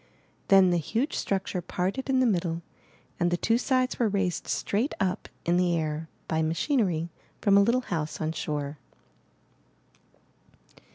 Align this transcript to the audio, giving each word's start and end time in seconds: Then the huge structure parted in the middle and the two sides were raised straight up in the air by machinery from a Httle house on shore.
Then 0.47 0.71
the 0.71 0.79
huge 0.79 1.13
structure 1.15 1.61
parted 1.61 2.09
in 2.09 2.21
the 2.21 2.25
middle 2.25 2.63
and 3.19 3.29
the 3.29 3.37
two 3.37 3.59
sides 3.59 3.99
were 3.99 4.09
raised 4.09 4.47
straight 4.47 4.95
up 4.99 5.29
in 5.45 5.57
the 5.57 5.77
air 5.77 6.09
by 6.27 6.41
machinery 6.41 7.11
from 7.39 7.55
a 7.55 7.63
Httle 7.63 7.83
house 7.83 8.19
on 8.19 8.31
shore. 8.31 8.79